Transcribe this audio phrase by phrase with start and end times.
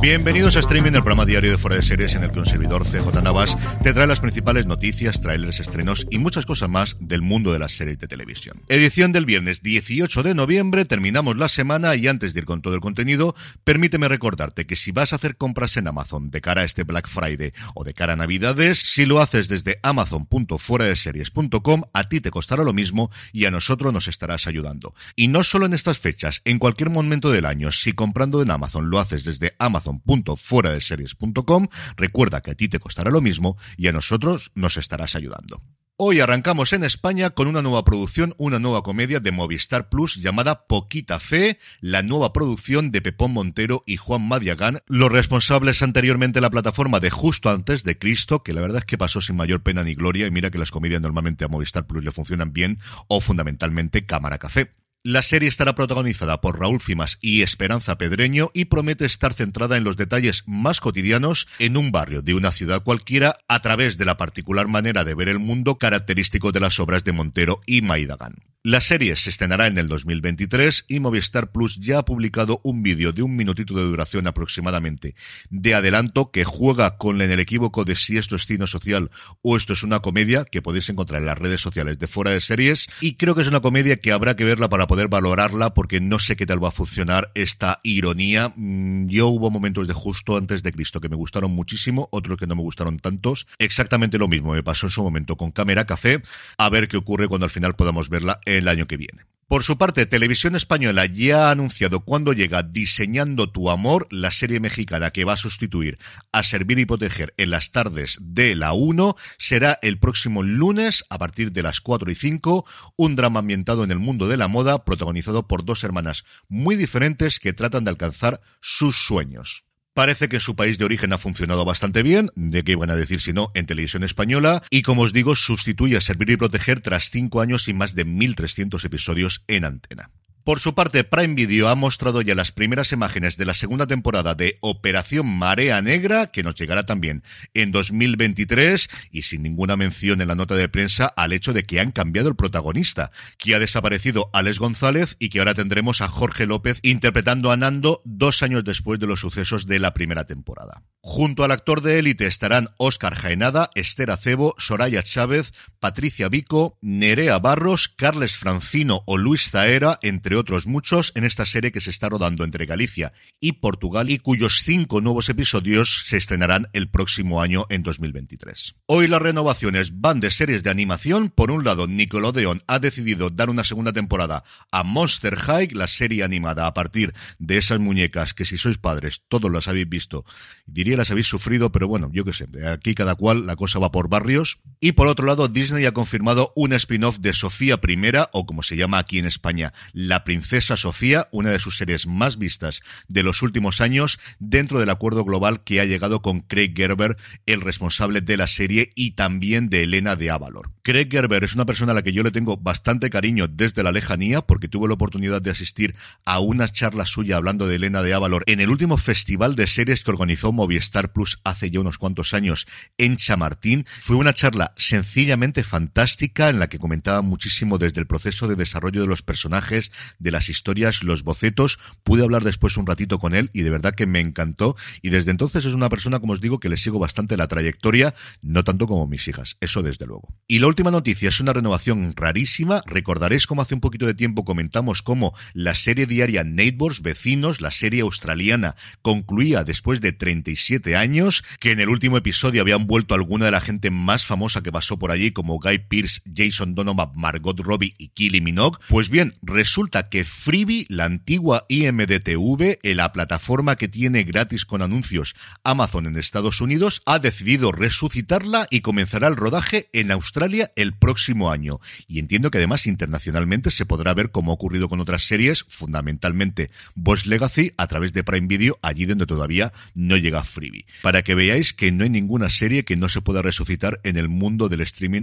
[0.00, 2.84] Bienvenidos a Streaming, el programa diario de Fuera de Series en el que un servidor
[2.84, 7.52] CJ Navas te trae las principales noticias, trailers, estrenos y muchas cosas más del mundo
[7.52, 8.60] de las series de televisión.
[8.68, 12.74] Edición del viernes 18 de noviembre, terminamos la semana y antes de ir con todo
[12.74, 16.64] el contenido, permíteme recordarte que si vas a hacer compras en Amazon de cara a
[16.64, 22.20] este Black Friday o de cara a Navidades, si lo haces desde amazon.fueradeseries.com, a ti
[22.20, 24.96] te costará lo mismo y a nosotros nos estarás ayudando.
[25.14, 28.90] Y no solo en estas fechas, en cualquier momento del año, si comprando en Amazon
[28.90, 34.52] lo haces desde amazon.fueradeseries.com, recuerda que a ti te costará lo mismo y a nosotros
[34.54, 35.60] nos estarás ayudando.
[36.04, 40.66] Hoy arrancamos en España con una nueva producción, una nueva comedia de Movistar Plus llamada
[40.66, 46.40] Poquita Fe, la nueva producción de Pepón Montero y Juan Madiagán, los responsables anteriormente de
[46.40, 49.62] la plataforma de Justo antes de Cristo, que la verdad es que pasó sin mayor
[49.62, 52.80] pena ni gloria, y mira que las comedias normalmente a Movistar Plus le funcionan bien,
[53.06, 54.81] o fundamentalmente Cámara Café.
[55.04, 59.82] La serie estará protagonizada por Raúl Cimas y Esperanza Pedreño y promete estar centrada en
[59.82, 64.16] los detalles más cotidianos en un barrio de una ciudad cualquiera a través de la
[64.16, 68.51] particular manera de ver el mundo característico de las obras de Montero y Maidagán.
[68.64, 73.10] La serie se estrenará en el 2023 y Movistar Plus ya ha publicado un vídeo
[73.10, 75.16] de un minutito de duración aproximadamente
[75.50, 79.10] de adelanto que juega con el equívoco de si esto es cine social
[79.42, 82.40] o esto es una comedia que podéis encontrar en las redes sociales de fuera de
[82.40, 86.00] series y creo que es una comedia que habrá que verla para poder valorarla porque
[86.00, 88.52] no sé qué tal va a funcionar esta ironía.
[88.54, 92.46] Mm, yo hubo momentos de justo antes de Cristo que me gustaron muchísimo, otros que
[92.46, 93.48] no me gustaron tantos.
[93.58, 96.22] Exactamente lo mismo me pasó en su momento con Cámara Café.
[96.58, 99.24] A ver qué ocurre cuando al final podamos verla el año que viene.
[99.52, 104.60] Por su parte, Televisión Española ya ha anunciado cuándo llega Diseñando tu Amor, la serie
[104.60, 105.98] mexicana que va a sustituir
[106.32, 109.14] a Servir y Proteger en las tardes de la 1.
[109.36, 112.64] Será el próximo lunes a partir de las 4 y 5,
[112.96, 117.38] un drama ambientado en el mundo de la moda, protagonizado por dos hermanas muy diferentes
[117.38, 119.66] que tratan de alcanzar sus sueños.
[119.94, 123.20] Parece que su país de origen ha funcionado bastante bien, de qué iban a decir
[123.20, 127.10] si no, en televisión española, y como os digo, sustituye a Servir y Proteger tras
[127.10, 130.10] cinco años y más de 1.300 episodios en antena.
[130.44, 134.34] Por su parte, Prime Video ha mostrado ya las primeras imágenes de la segunda temporada
[134.34, 137.22] de Operación Marea Negra, que nos llegará también
[137.54, 141.78] en 2023, y sin ninguna mención en la nota de prensa al hecho de que
[141.78, 146.46] han cambiado el protagonista, que ha desaparecido Alex González y que ahora tendremos a Jorge
[146.46, 150.82] López interpretando a Nando dos años después de los sucesos de la primera temporada.
[151.02, 155.52] Junto al actor de élite estarán Óscar Jaenada, Esther Acebo, Soraya Chávez,
[155.82, 161.72] Patricia Vico, Nerea Barros, Carles Francino o Luis Zaera, entre otros muchos, en esta serie
[161.72, 166.68] que se está rodando entre Galicia y Portugal y cuyos cinco nuevos episodios se estrenarán
[166.72, 168.76] el próximo año en 2023.
[168.86, 171.30] Hoy las renovaciones van de series de animación.
[171.30, 176.22] Por un lado, Nickelodeon ha decidido dar una segunda temporada a Monster High, la serie
[176.22, 180.24] animada a partir de esas muñecas que si sois padres todos las habéis visto,
[180.64, 183.90] diría las habéis sufrido, pero bueno, yo qué sé, aquí cada cual la cosa va
[183.90, 184.60] por barrios.
[184.78, 187.98] Y por otro lado, Disney ha confirmado un spin-off de Sofía I,
[188.32, 192.38] o como se llama aquí en España, La Princesa Sofía, una de sus series más
[192.38, 197.16] vistas de los últimos años, dentro del acuerdo global que ha llegado con Craig Gerber,
[197.46, 200.70] el responsable de la serie, y también de Elena de Avalor.
[200.82, 203.92] Craig Gerber es una persona a la que yo le tengo bastante cariño desde la
[203.92, 205.94] lejanía, porque tuve la oportunidad de asistir
[206.24, 210.02] a una charla suya hablando de Elena de Avalor en el último festival de series
[210.02, 212.66] que organizó Movistar Plus hace ya unos cuantos años
[212.98, 213.86] en Chamartín.
[214.00, 219.00] Fue una charla sencillamente fantástica en la que comentaba muchísimo desde el proceso de desarrollo
[219.00, 221.78] de los personajes, de las historias, los bocetos.
[222.02, 224.76] Pude hablar después un ratito con él y de verdad que me encantó.
[225.00, 228.14] Y desde entonces es una persona, como os digo, que le sigo bastante la trayectoria,
[228.42, 230.34] no tanto como mis hijas, eso desde luego.
[230.48, 232.82] Y la última noticia es una renovación rarísima.
[232.86, 237.70] Recordaréis como hace un poquito de tiempo comentamos cómo la serie diaria Neighbors, Vecinos, la
[237.70, 243.44] serie australiana, concluía después de 37 años, que en el último episodio habían vuelto alguna
[243.44, 247.10] de la gente más famosa famosa que pasó por allí como Guy Pearce, Jason Donovan,
[247.14, 248.78] Margot Robbie y Kylie Minogue.
[248.88, 255.34] Pues bien, resulta que Freebie, la antigua IMDTV, la plataforma que tiene gratis con anuncios
[255.64, 261.50] Amazon en Estados Unidos, ha decidido resucitarla y comenzará el rodaje en Australia el próximo
[261.50, 261.80] año.
[262.06, 266.70] Y entiendo que además internacionalmente se podrá ver como ha ocurrido con otras series, fundamentalmente
[266.94, 270.86] Boss Legacy, a través de Prime Video, allí donde todavía no llega Freebie.
[271.02, 274.28] Para que veáis que no hay ninguna serie que no se pueda resucitar en el
[274.28, 275.22] mundo del streaming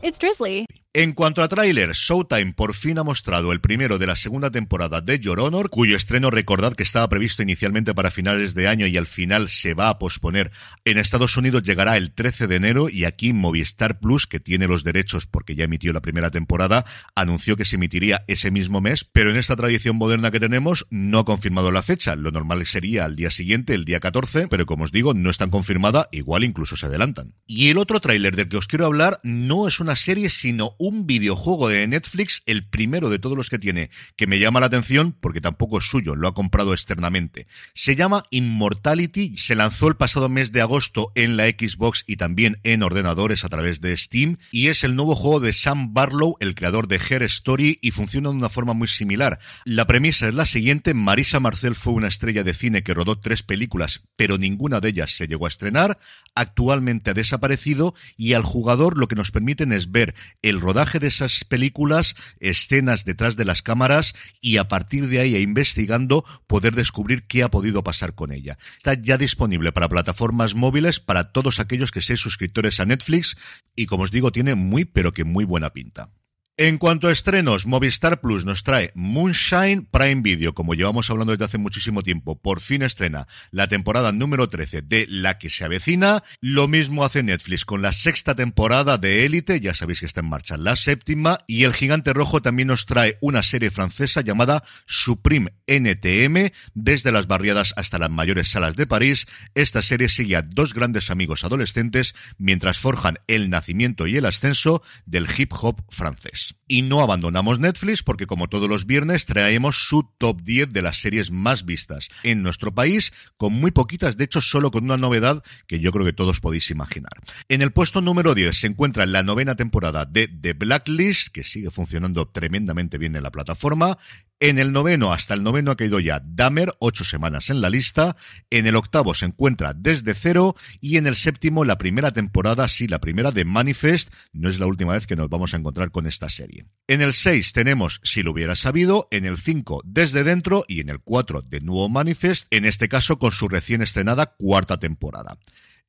[0.03, 0.65] it's Drizzly.
[0.93, 4.99] En cuanto a tráiler, Showtime por fin ha mostrado el primero de la segunda temporada
[4.99, 8.97] de Your Honor, cuyo estreno recordad que estaba previsto inicialmente para finales de año y
[8.97, 10.51] al final se va a posponer.
[10.83, 14.83] En Estados Unidos llegará el 13 de enero y aquí Movistar Plus, que tiene los
[14.83, 16.83] derechos porque ya emitió la primera temporada,
[17.15, 21.19] anunció que se emitiría ese mismo mes, pero en esta tradición moderna que tenemos no
[21.19, 22.17] ha confirmado la fecha.
[22.17, 25.47] Lo normal sería al día siguiente, el día 14, pero como os digo, no está
[25.47, 27.33] confirmada, igual incluso se adelantan.
[27.47, 31.05] Y el otro tráiler del que os quiero hablar no es una serie, sino un
[31.05, 35.11] videojuego de Netflix, el primero de todos los que tiene, que me llama la atención
[35.11, 37.45] porque tampoco es suyo, lo ha comprado externamente.
[37.75, 42.59] Se llama Immortality, se lanzó el pasado mes de agosto en la Xbox y también
[42.63, 46.55] en ordenadores a través de Steam y es el nuevo juego de Sam Barlow, el
[46.55, 49.37] creador de Her Story y funciona de una forma muy similar.
[49.65, 53.43] La premisa es la siguiente, Marisa Marcel fue una estrella de cine que rodó tres
[53.43, 55.99] películas, pero ninguna de ellas se llegó a estrenar,
[56.33, 61.07] actualmente ha desaparecido y al jugador lo que nos permiten es ver el rodaje de
[61.07, 66.75] esas películas, escenas detrás de las cámaras y a partir de ahí, e investigando, poder
[66.75, 68.57] descubrir qué ha podido pasar con ella.
[68.77, 73.35] Está ya disponible para plataformas móviles para todos aquellos que sean suscriptores a Netflix
[73.75, 76.09] y como os digo, tiene muy pero que muy buena pinta.
[76.57, 81.45] En cuanto a estrenos, Movistar Plus nos trae Moonshine Prime Video, como llevamos hablando desde
[81.45, 82.39] hace muchísimo tiempo.
[82.39, 86.23] Por fin estrena la temporada número 13 de La que se avecina.
[86.41, 90.29] Lo mismo hace Netflix con la sexta temporada de Élite, ya sabéis que está en
[90.29, 91.39] marcha la séptima.
[91.47, 97.27] Y el Gigante Rojo también nos trae una serie francesa llamada Supreme NTM, desde las
[97.27, 99.25] barriadas hasta las mayores salas de París.
[99.55, 104.83] Esta serie sigue a dos grandes amigos adolescentes mientras forjan el nacimiento y el ascenso
[105.05, 106.40] del hip hop francés.
[106.67, 111.01] Y no abandonamos Netflix porque como todos los viernes traemos su top 10 de las
[111.01, 115.43] series más vistas en nuestro país, con muy poquitas, de hecho solo con una novedad
[115.67, 117.11] que yo creo que todos podéis imaginar.
[117.49, 121.71] En el puesto número 10 se encuentra la novena temporada de The Blacklist, que sigue
[121.71, 123.97] funcionando tremendamente bien en la plataforma.
[124.43, 128.15] En el noveno, hasta el noveno ha caído ya Dahmer, ocho semanas en la lista.
[128.49, 130.55] En el octavo se encuentra Desde Cero.
[130.79, 134.11] Y en el séptimo, la primera temporada, sí, la primera de Manifest.
[134.33, 136.65] No es la última vez que nos vamos a encontrar con esta serie.
[136.87, 139.07] En el seis tenemos Si lo hubiera sabido.
[139.11, 140.65] En el cinco, Desde Dentro.
[140.67, 142.47] Y en el cuatro, de nuevo Manifest.
[142.49, 145.37] En este caso, con su recién estrenada cuarta temporada.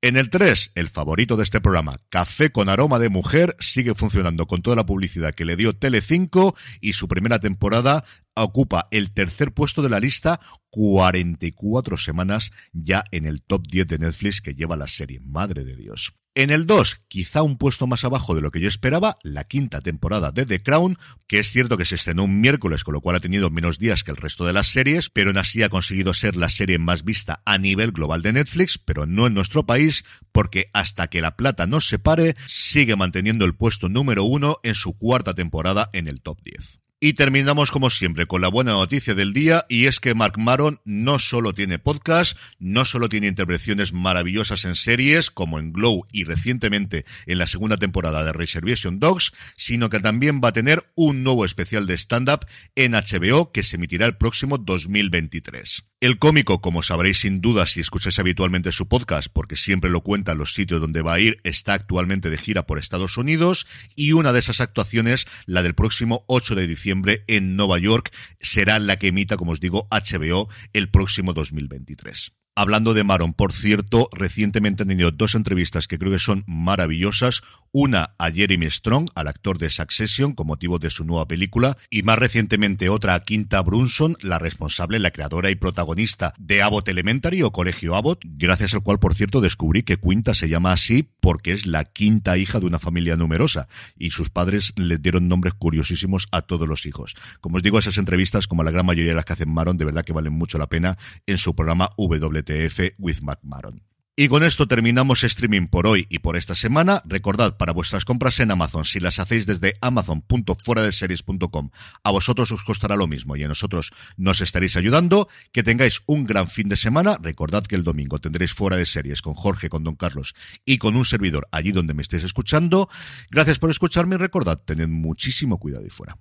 [0.04, 4.48] En el 3, el favorito de este programa, Café con aroma de mujer, sigue funcionando
[4.48, 8.02] con toda la publicidad que le dio Tele5 y su primera temporada
[8.34, 10.40] ocupa el tercer puesto de la lista,
[10.70, 15.20] 44 semanas ya en el top 10 de Netflix que lleva la serie.
[15.20, 16.14] Madre de Dios.
[16.34, 19.82] En el 2, quizá un puesto más abajo de lo que yo esperaba, la quinta
[19.82, 20.96] temporada de The Crown,
[21.26, 24.02] que es cierto que se estrenó un miércoles, con lo cual ha tenido menos días
[24.02, 27.04] que el resto de las series, pero en así ha conseguido ser la serie más
[27.04, 31.36] vista a nivel global de Netflix, pero no en nuestro país, porque hasta que la
[31.36, 36.22] plata nos separe, sigue manteniendo el puesto número uno en su cuarta temporada en el
[36.22, 36.81] top 10.
[37.04, 40.80] Y terminamos como siempre con la buena noticia del día y es que Mark Maron
[40.84, 46.22] no solo tiene podcast, no solo tiene intervenciones maravillosas en series como en Glow y
[46.22, 51.24] recientemente en la segunda temporada de Reservation Dogs, sino que también va a tener un
[51.24, 55.91] nuevo especial de stand-up en HBO que se emitirá el próximo 2023.
[56.02, 60.32] El cómico, como sabréis sin duda si escucháis habitualmente su podcast, porque siempre lo cuenta
[60.32, 64.10] en los sitios donde va a ir, está actualmente de gira por Estados Unidos y
[64.10, 68.96] una de esas actuaciones, la del próximo 8 de diciembre en Nueva York, será la
[68.96, 72.32] que emita, como os digo, HBO el próximo 2023.
[72.54, 77.40] Hablando de Maron, por cierto, recientemente han tenido dos entrevistas que creo que son maravillosas.
[77.72, 82.02] Una a Jeremy Strong, al actor de Succession, con motivo de su nueva película, y
[82.02, 87.42] más recientemente otra a Quinta Brunson, la responsable, la creadora y protagonista de Abbott Elementary
[87.42, 91.52] o Colegio Abbott, gracias al cual, por cierto, descubrí que Quinta se llama así porque
[91.52, 96.26] es la quinta hija de una familia numerosa y sus padres le dieron nombres curiosísimos
[96.32, 97.14] a todos los hijos.
[97.40, 99.84] Como os digo, esas entrevistas, como la gran mayoría de las que hacen Maron, de
[99.84, 103.91] verdad que valen mucho la pena en su programa WTF with Matt Maron.
[104.22, 107.02] Y con esto terminamos streaming por hoy y por esta semana.
[107.04, 111.70] Recordad, para vuestras compras en Amazon, si las hacéis desde amazon.fueradeseries.com,
[112.04, 115.28] a vosotros os costará lo mismo y a nosotros nos estaréis ayudando.
[115.50, 117.18] Que tengáis un gran fin de semana.
[117.20, 120.94] Recordad que el domingo tendréis fuera de series con Jorge, con Don Carlos y con
[120.94, 122.88] un servidor allí donde me estéis escuchando.
[123.28, 126.16] Gracias por escucharme y recordad, tened muchísimo cuidado y fuera.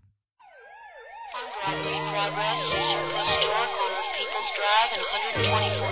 [1.62, 2.66] Broadway Progress,
[3.38, 5.91] Historical People's Drive and 124